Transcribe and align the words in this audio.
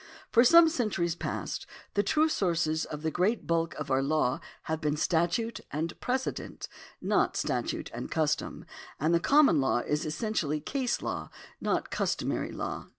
For 0.31 0.43
some 0.43 0.67
centuries 0.67 1.13
past, 1.13 1.67
the 1.93 2.01
true 2.01 2.27
sources 2.27 2.85
of 2.85 3.03
the 3.03 3.11
great 3.11 3.45
bulk 3.45 3.75
of 3.75 3.91
our 3.91 4.01
law 4.01 4.39
have 4.63 4.81
been 4.81 4.97
statute 4.97 5.59
and 5.69 5.93
precedent, 6.01 6.67
not 6.99 7.37
statute 7.37 7.91
and 7.93 8.09
custom, 8.09 8.65
and 8.99 9.13
the 9.13 9.19
common 9.19 9.61
law 9.61 9.81
is 9.81 10.03
essentially 10.03 10.59
case 10.59 11.03
law, 11.03 11.29
not 11.61 11.91
customary 11.91 12.51
law. 12.51 12.87